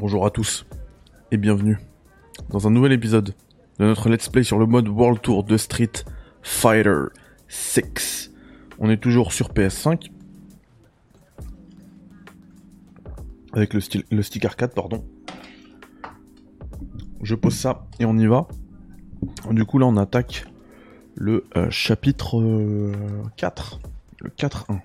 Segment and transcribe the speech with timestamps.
[0.00, 0.64] Bonjour à tous
[1.30, 1.76] et bienvenue
[2.48, 3.34] dans un nouvel épisode
[3.78, 5.92] de notre let's play sur le mode World Tour de Street
[6.40, 7.08] Fighter
[7.48, 8.32] 6.
[8.78, 10.10] On est toujours sur PS5
[13.52, 15.04] avec le, style, le stick arcade, pardon.
[17.20, 18.48] Je pose ça et on y va.
[19.50, 20.46] Du coup là on attaque
[21.14, 22.94] le euh, chapitre euh,
[23.36, 23.80] 4,
[24.22, 24.80] le 4-1.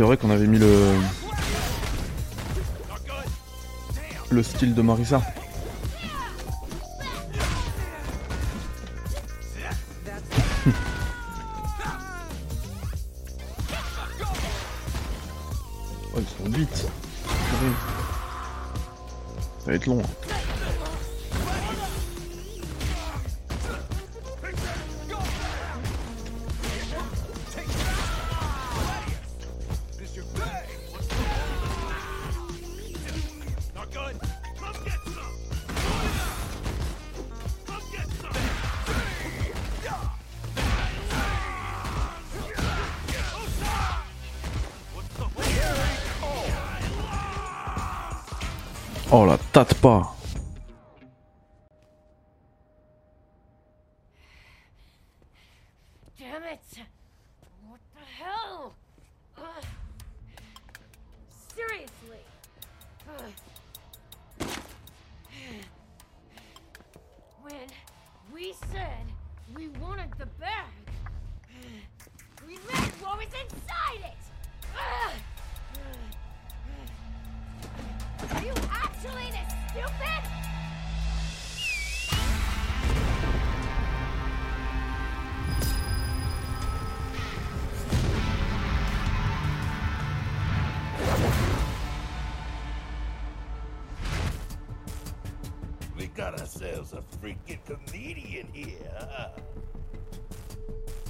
[0.00, 0.94] C'est vrai qu'on avait mis le
[4.30, 5.20] le style de Marissa.
[49.12, 49.36] Oh la
[96.60, 98.76] ourselves a freaking comedian here.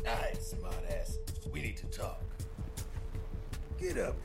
[0.07, 1.19] Alright, smartass.
[1.53, 2.23] We need to talk.
[3.81, 4.17] Get up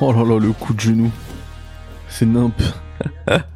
[0.00, 1.10] Oh là là, le coup de genou.
[2.08, 2.54] C'est nimp.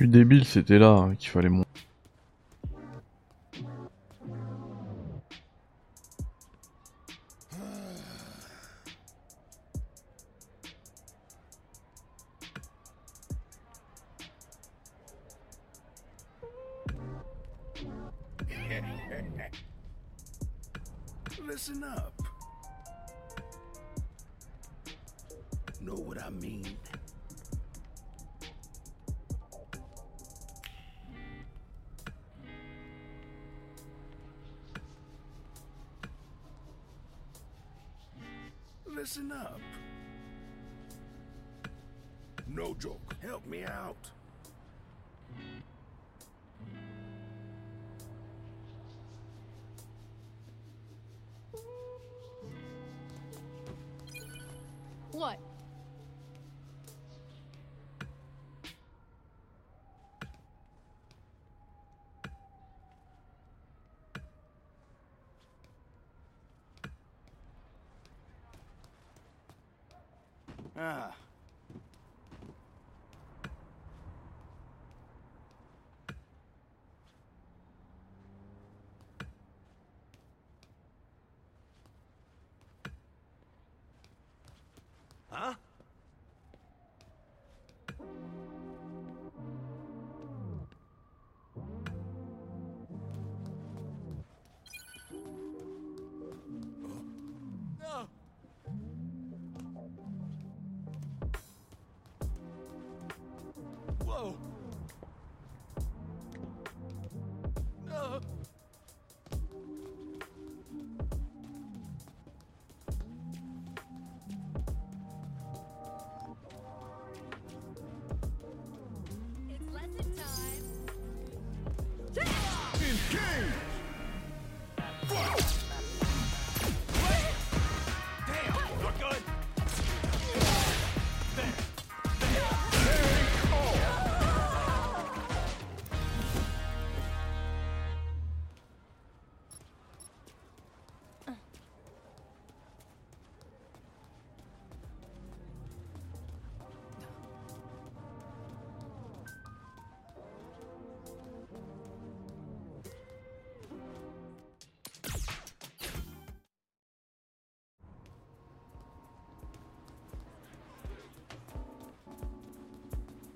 [0.00, 1.69] suis débile, c'était là hein, qu'il fallait monter.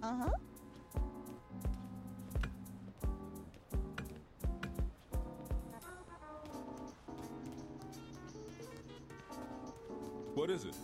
[0.04, 0.28] Uh-huh.
[10.34, 10.74] What is it?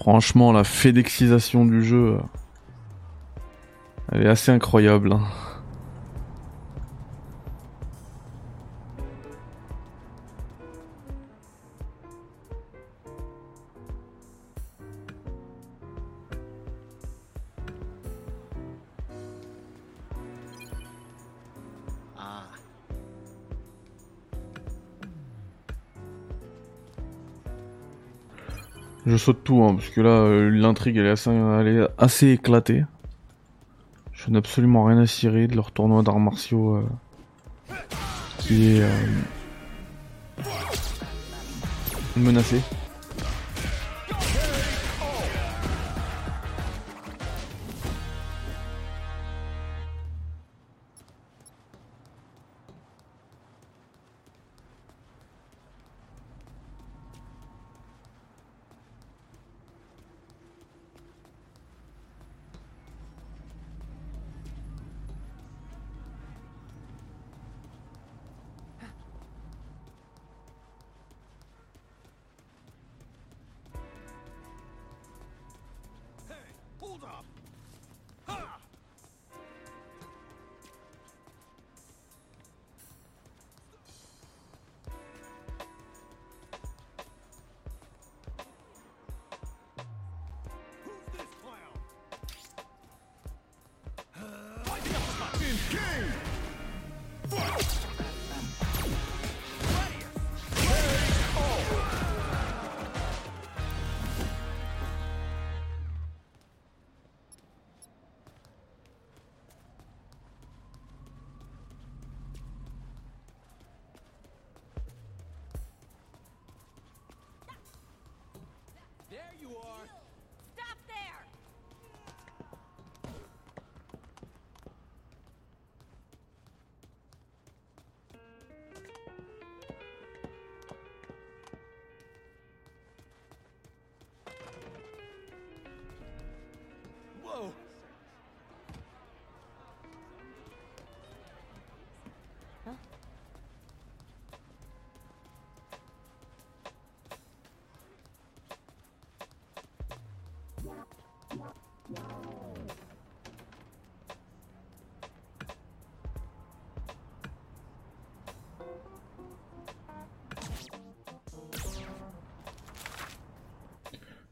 [0.00, 2.18] Franchement, la fédexisation du jeu, euh,
[4.12, 5.12] elle est assez incroyable.
[5.12, 5.22] hein.
[29.18, 32.84] Saute tout, hein, parce que là, euh, l'intrigue, elle est assez, éclatée.
[34.12, 37.74] Je n'ai absolument rien à cirer de leur tournoi d'arts martiaux euh,
[38.38, 40.42] qui est euh,
[42.16, 42.60] menacé.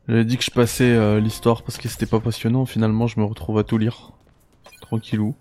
[0.08, 2.64] J'avais dit que je passais euh, l'histoire parce que c'était pas passionnant.
[2.64, 4.12] Finalement, je me retrouve à tout lire.
[4.80, 5.34] Tranquillou.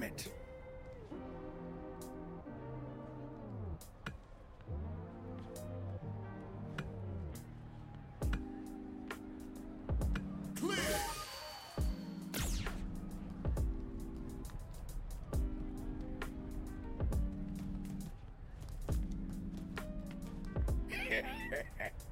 [0.00, 0.28] Damn it.
[10.54, 10.78] Clear.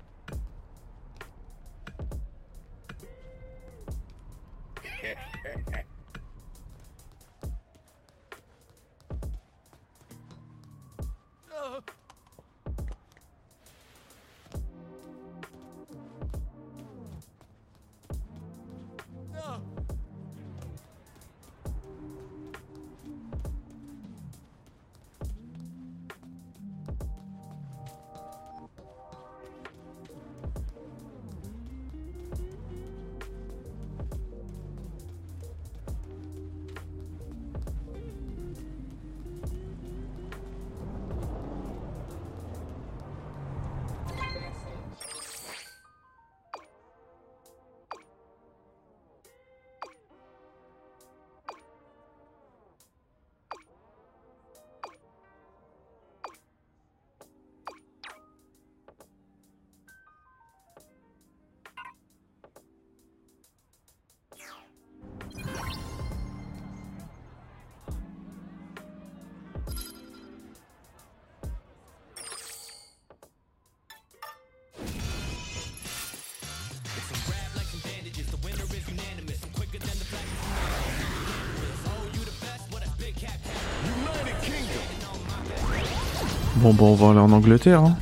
[86.66, 87.80] Bon, bon, on va aller en Angleterre.
[87.80, 87.96] Hein.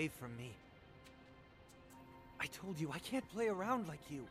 [0.00, 0.50] away from me.
[2.40, 4.24] I told you I can't play around like you.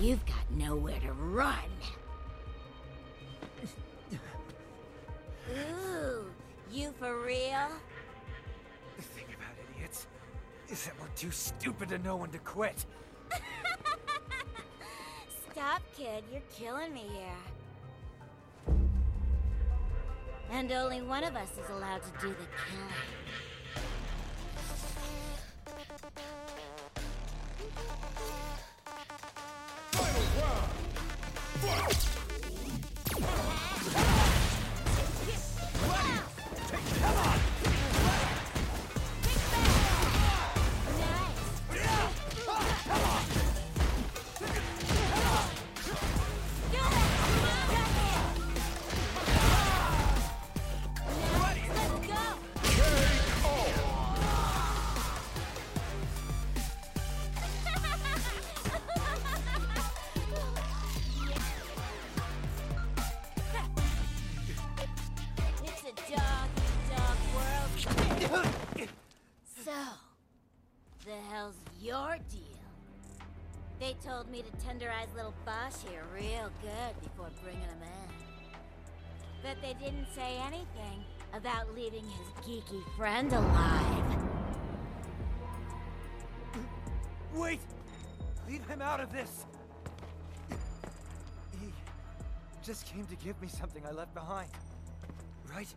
[0.00, 1.58] You've got nowhere to run.
[5.50, 6.24] Ooh,
[6.72, 7.68] you for real?
[8.96, 10.06] The thing about idiots
[10.70, 12.86] is that we're too stupid to know when to quit.
[15.52, 18.76] Stop, kid, you're killing me here.
[20.50, 22.94] And only one of us is allowed to do the killing.
[31.62, 32.09] Let's
[74.30, 78.54] Me to tenderize little Boss here real good before bringing him in.
[79.42, 84.22] But they didn't say anything about leaving his geeky friend alive.
[87.34, 87.58] Wait!
[88.48, 89.46] Leave him out of this!
[91.60, 91.72] He
[92.62, 94.50] just came to give me something I left behind.
[95.52, 95.74] Right?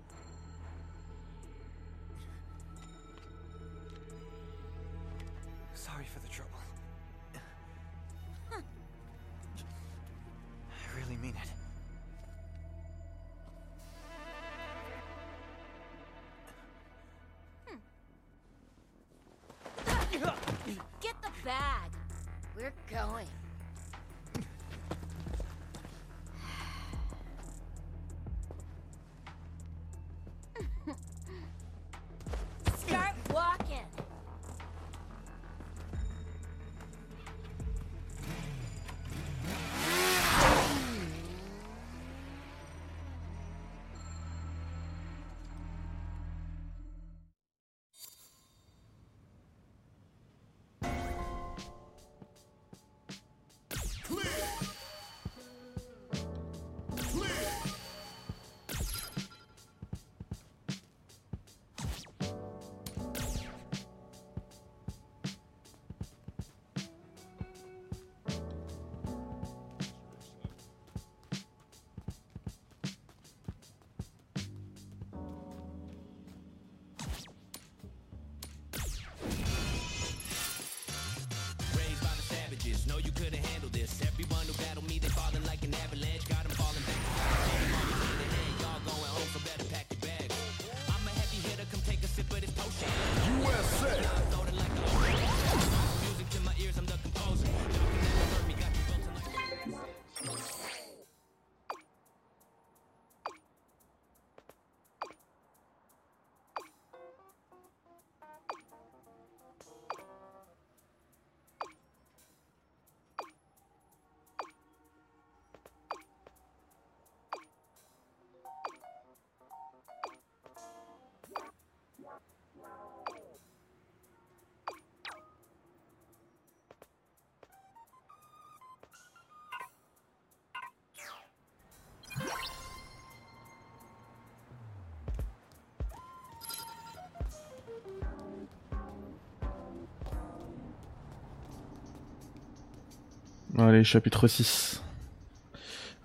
[143.56, 144.84] Allez, chapitre 6.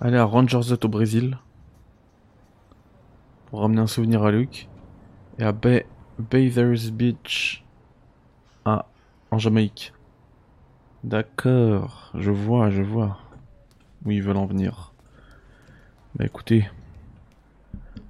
[0.00, 1.38] Aller à Rangers au Brésil.
[3.46, 4.68] Pour ramener un souvenir à Luke.
[5.38, 5.86] Et à Bay
[6.18, 7.64] Bathers Beach.
[8.66, 8.84] Ah,
[9.30, 9.94] en Jamaïque.
[11.04, 13.16] D'accord, je vois, je vois.
[14.04, 14.92] Où ils veulent en venir.
[16.16, 16.68] Bah écoutez.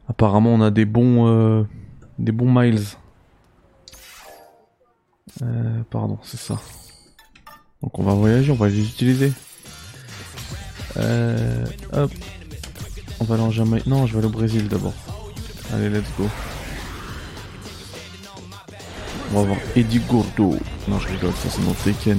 [0.09, 1.29] Apparemment on a des bons...
[1.29, 1.63] euh,
[2.19, 2.81] des bons miles.
[5.43, 6.59] Euh, pardon, c'est ça.
[7.83, 9.33] Donc on va voyager, on va les utiliser.
[10.97, 12.11] Euh, hop.
[13.21, 13.87] On va aller en Jamaïque.
[13.87, 14.95] Non, je vais aller au Brésil d'abord.
[15.73, 16.29] Allez, let's go.
[19.31, 20.57] On va voir Eddie Gordo.
[20.89, 22.19] Non, je rigole, ça c'est dans Tekken.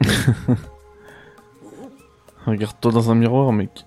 [2.46, 3.84] Regarde-toi dans un miroir, mec.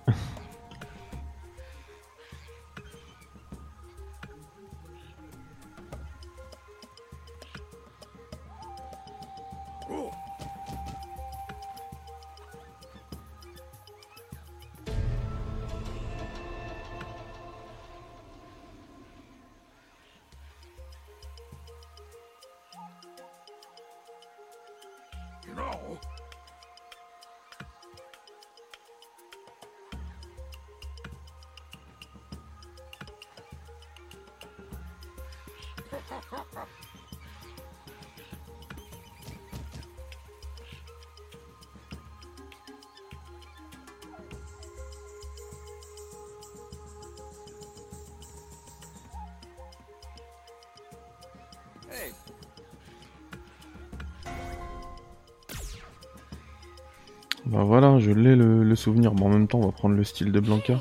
[59.53, 60.79] On va prendre le style de Blanca.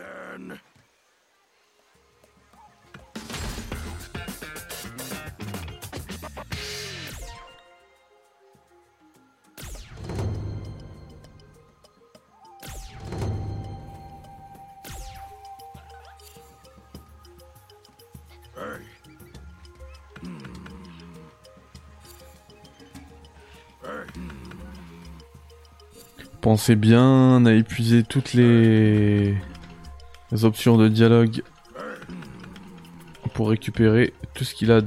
[0.00, 0.58] Then...
[18.56, 18.80] Hey.
[20.22, 20.38] Hmm.
[23.82, 23.90] Hey.
[26.40, 29.36] Pensez bien à épuiser toutes les...
[30.32, 31.42] les options de dialogue
[33.34, 34.80] pour récupérer tout ce qu'il a à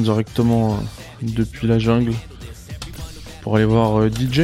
[0.00, 0.76] directement euh,
[1.22, 2.12] depuis la jungle
[3.42, 4.42] pour aller voir euh, DJ.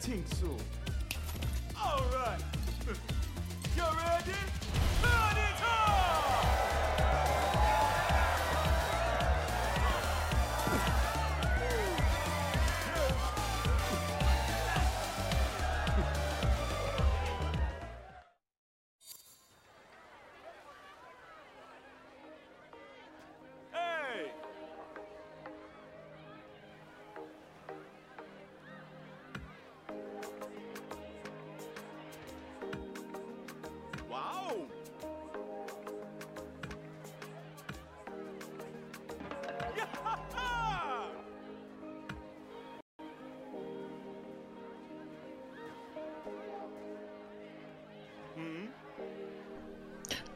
[0.00, 0.58] Didn't think.
[1.76, 2.40] Alright.
[3.76, 5.23] You ready?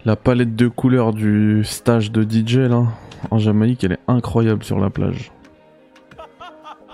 [0.09, 2.85] La palette de couleurs du stage de DJ là,
[3.31, 5.31] en Jamaïque, elle est incroyable sur la plage.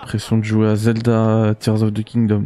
[0.01, 2.43] Pression de jouer à Zelda Tears of the Kingdom.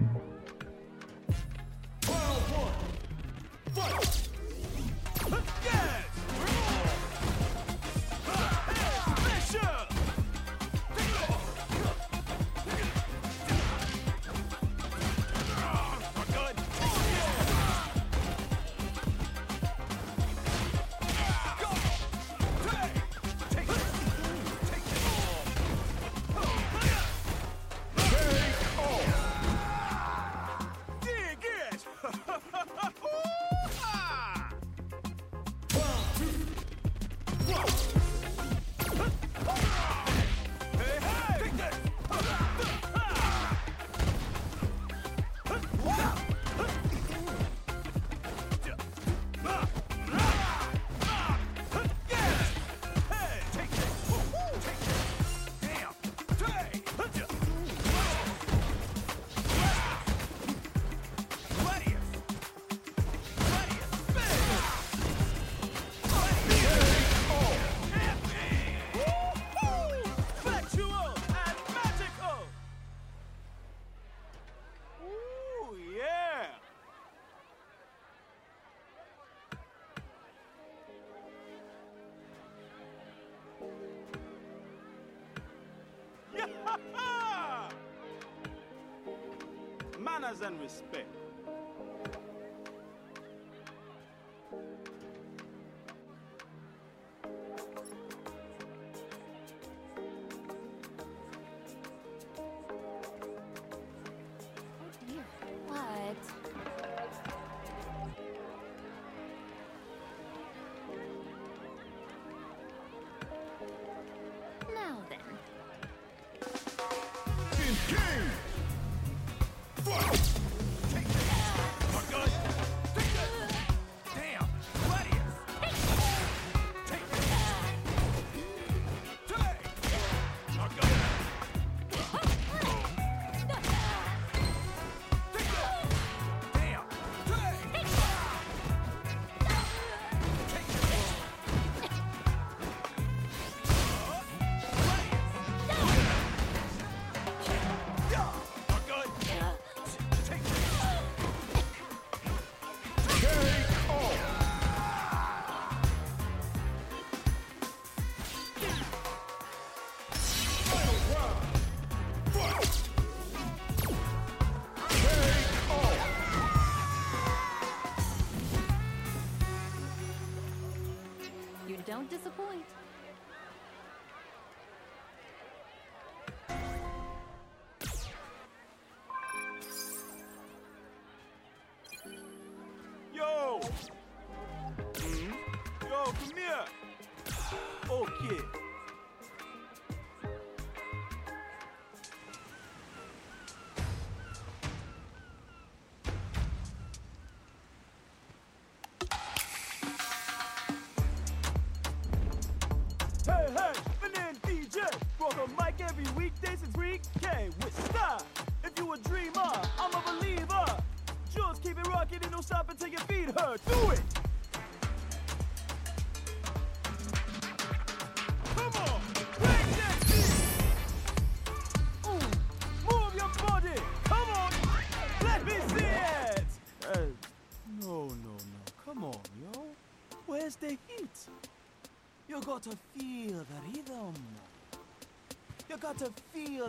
[90.41, 91.08] and respect.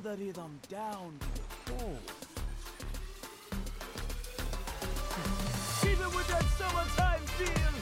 [0.02, 1.98] Feel the rhythm down to the core.
[5.82, 7.79] Keep it with that summertime feel.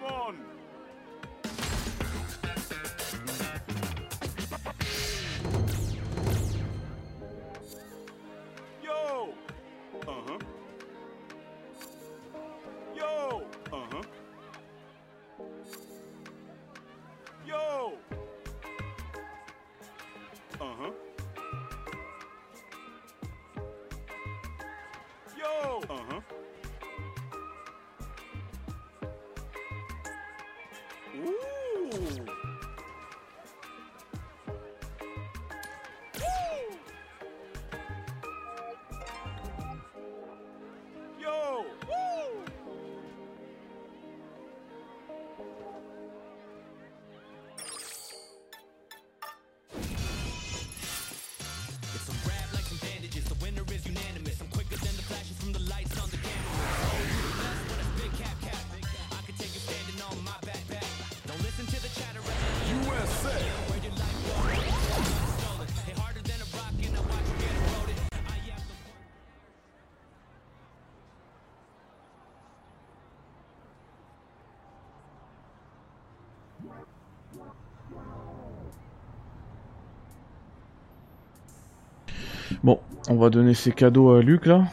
[0.00, 0.57] Come on.
[82.64, 84.64] Bon, on va donner ces cadeaux à Luc là.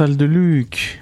[0.00, 0.99] Salle de Luc.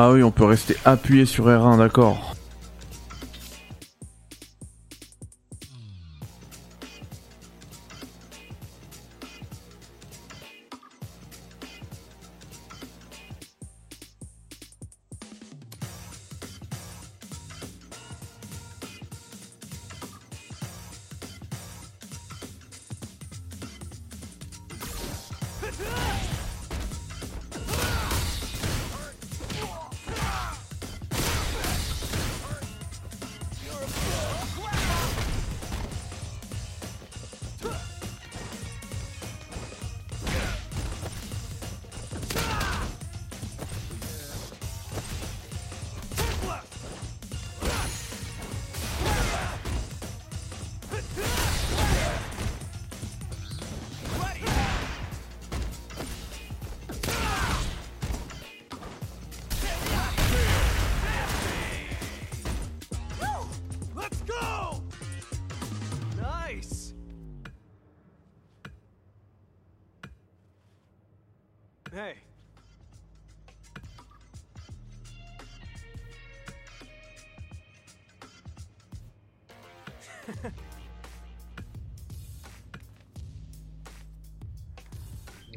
[0.00, 2.27] Ah oui, on peut rester appuyé sur R1, d'accord.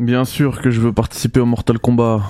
[0.02, 2.24] Bien sûr que je veux participer au Mortal Kombat.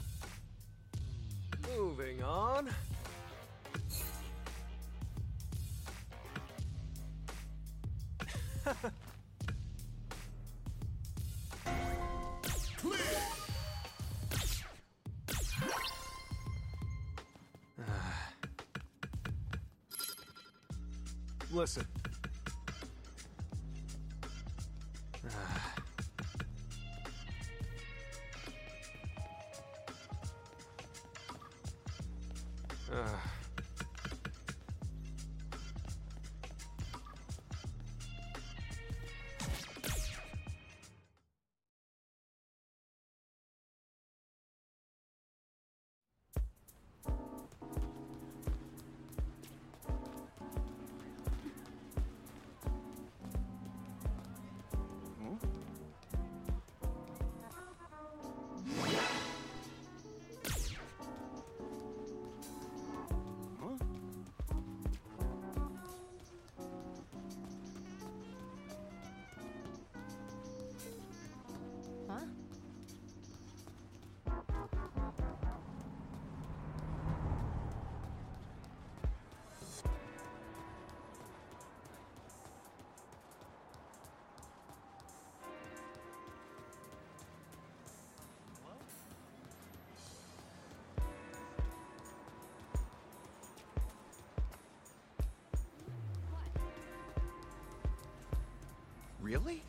[99.32, 99.62] Really?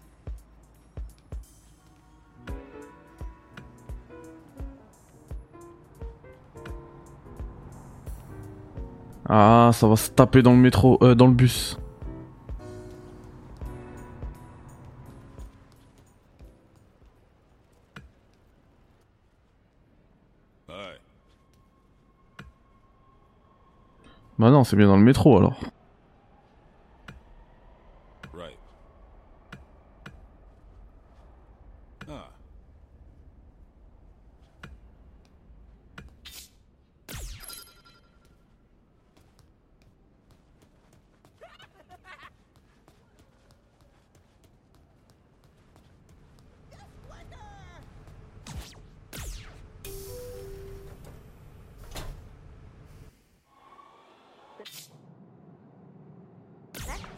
[9.28, 11.78] Ah, ça va se taper dans le métro, euh, dans le bus.
[24.38, 25.72] Bah non, c'est bien dans le métro alors.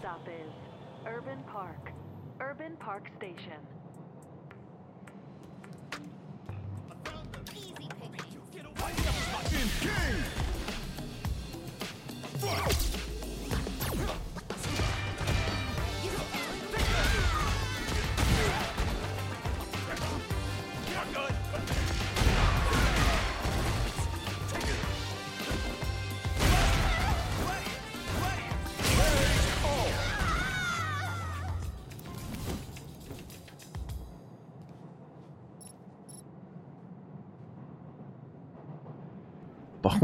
[0.04, 0.52] Stop is
[1.06, 1.90] Urban Park.
[2.38, 3.56] Urban Park Station.
[9.54, 9.88] Easy.
[12.42, 12.93] Par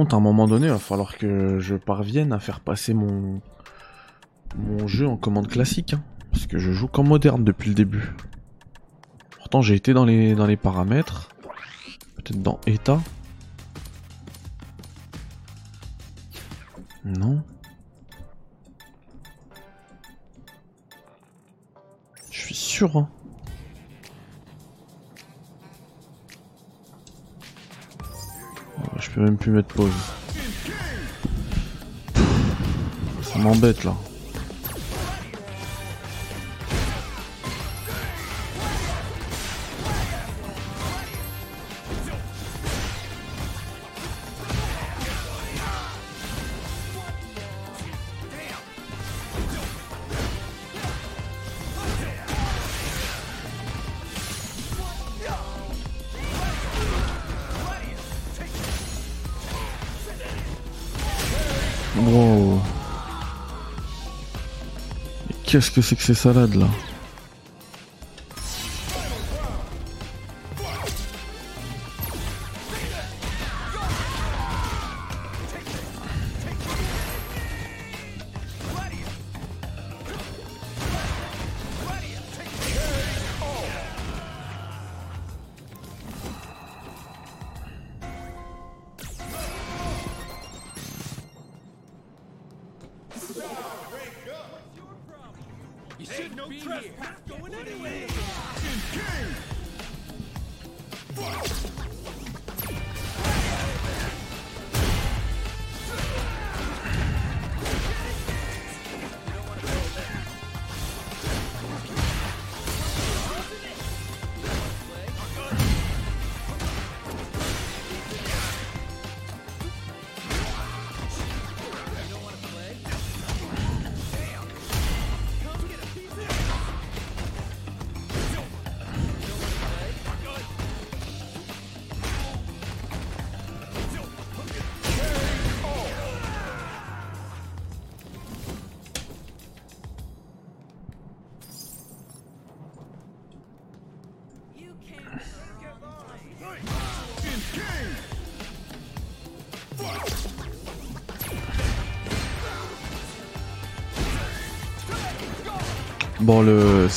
[0.04, 3.40] à un moment donné, il va falloir que je parvienne à faire passer mon
[4.56, 8.12] mon jeu en commande classique, hein, parce que je joue qu'en moderne depuis le début.
[9.38, 11.30] Pourtant, j'ai été dans les dans les paramètres,
[12.16, 13.00] peut-être dans état.
[17.04, 17.42] Non.
[22.30, 22.96] Je suis sûr.
[22.96, 23.08] Hein.
[29.10, 29.90] Je peux même plus mettre pause.
[33.22, 33.94] Ça m'embête là.
[61.96, 62.60] Wow.
[65.44, 66.68] Qu'est-ce que c'est que ces salades là?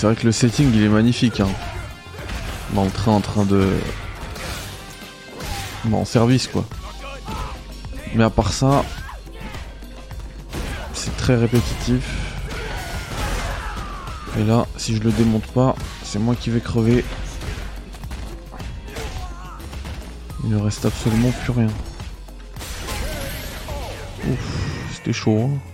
[0.03, 1.39] C'est vrai que le setting il est magnifique.
[1.39, 1.47] Hein.
[2.73, 3.69] Dans le train en train de.
[5.85, 6.65] Bon, en service quoi.
[8.13, 8.83] Mais à part ça,
[10.93, 12.03] c'est très répétitif.
[14.37, 15.73] Et là, si je le démonte pas,
[16.03, 17.05] c'est moi qui vais crever.
[20.43, 21.69] Il ne reste absolument plus rien.
[24.29, 25.49] Ouf, c'était chaud.
[25.49, 25.72] Hein.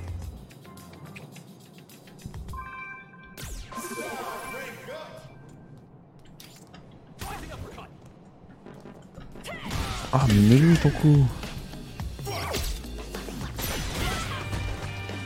[10.12, 11.28] Ah mais mets-lui ton coup.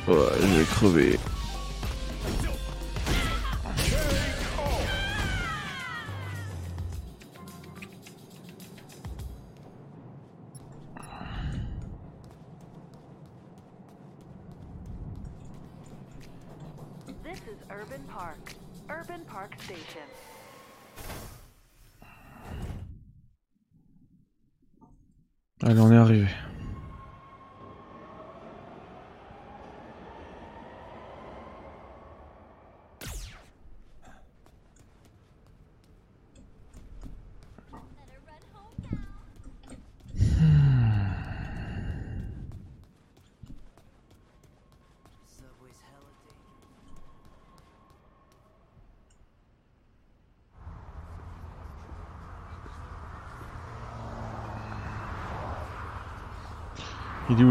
[0.08, 1.20] Ouais, je vais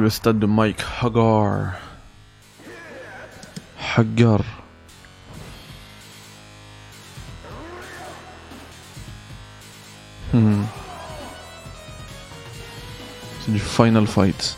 [0.02, 1.74] le stade de Mike Hagar
[3.96, 4.40] Hagar.
[10.32, 10.64] Hmm.
[13.40, 14.56] C'est du Final Fight.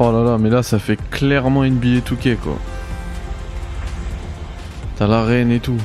[0.00, 2.56] Oh là là, mais là ça fait clairement NBA 2K quoi.
[4.96, 5.78] T'as l'arène et tout.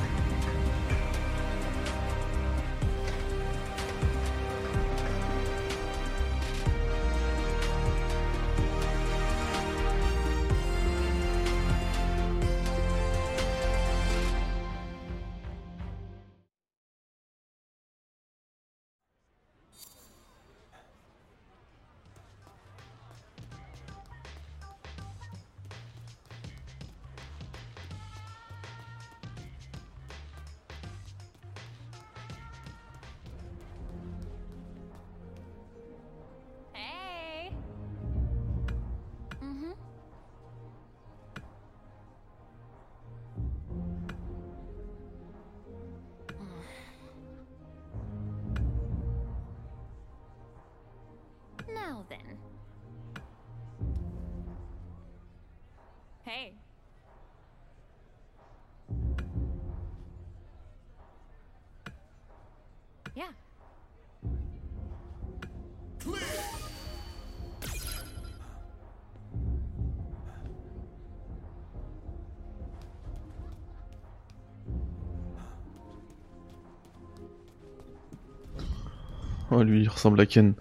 [79.61, 80.53] Lui il ressemble à Ken.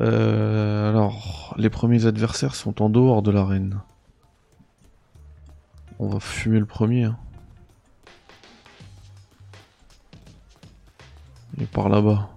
[0.00, 3.80] Euh, alors, les premiers adversaires sont en dehors de l'arène.
[5.98, 7.04] On va fumer le premier.
[7.04, 7.16] hein.
[11.56, 12.30] Il est par là-bas.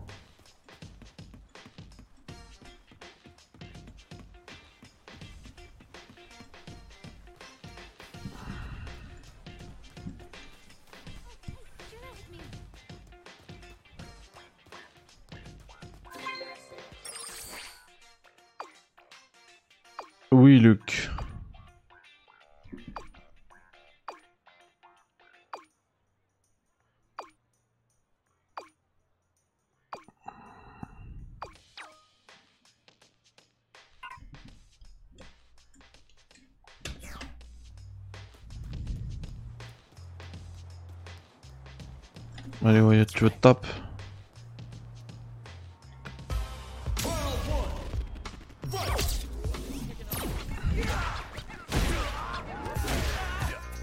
[43.26, 43.48] Veux te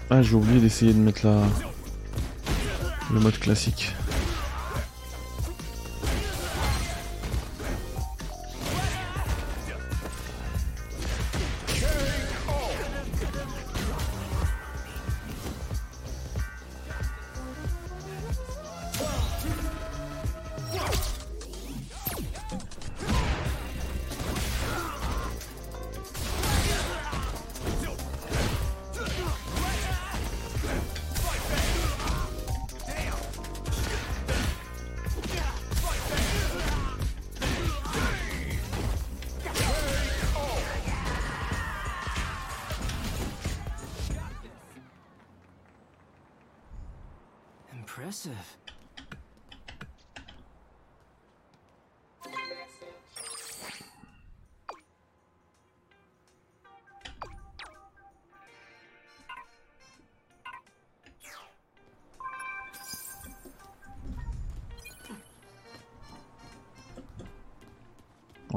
[0.09, 1.41] Ah, j'ai oublié d'essayer de mettre la...
[3.11, 3.93] le mode classique.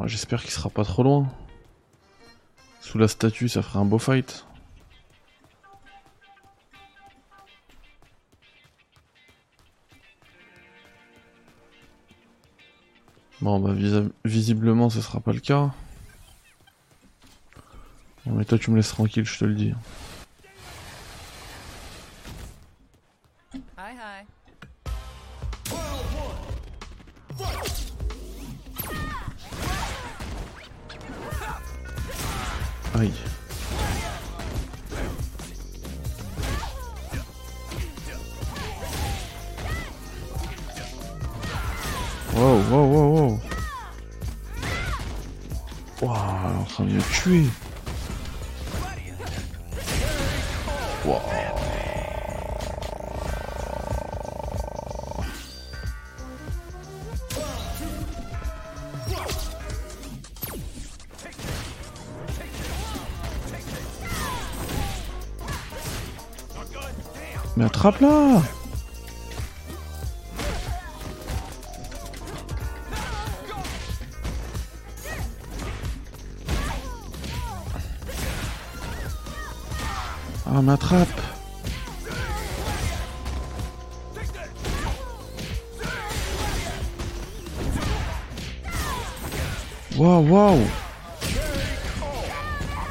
[0.06, 1.26] J'espère qu'il sera pas trop loin.
[2.80, 4.46] Sous la statue, ça ferait un beau fight.
[13.46, 13.76] Bon bah
[14.24, 15.70] visiblement ce sera pas le cas.
[18.24, 19.72] Bon mais toi tu me laisses tranquille, je te le dis.
[67.88, 67.92] Ah,
[80.62, 81.08] m'attrape
[89.96, 90.58] Waouh, waouh.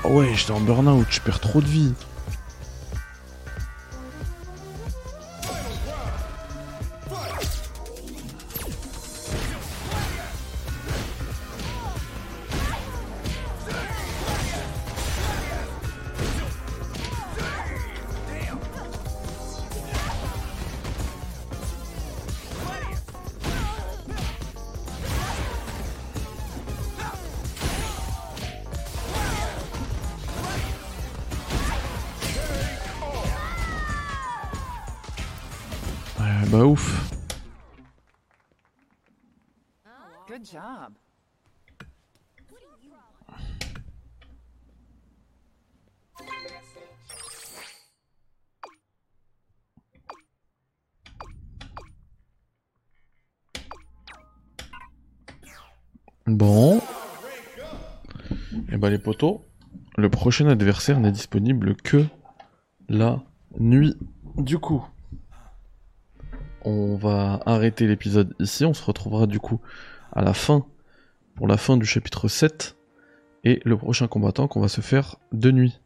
[0.03, 1.93] Ah Ouais, j'étais en burn-out, je perds trop de vie.
[60.25, 62.03] Prochain adversaire n'est disponible que
[62.89, 63.21] la
[63.59, 63.95] nuit.
[64.37, 64.83] Du coup,
[66.63, 68.65] on va arrêter l'épisode ici.
[68.65, 69.61] On se retrouvera du coup
[70.11, 70.65] à la fin,
[71.35, 72.75] pour la fin du chapitre 7.
[73.43, 75.79] Et le prochain combattant qu'on va se faire de nuit.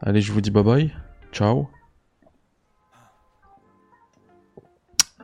[0.00, 0.94] Allez, je vous dis bye bye.
[1.30, 1.68] Ciao.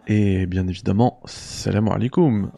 [0.07, 2.53] Et bien évidemment, salam alaikum.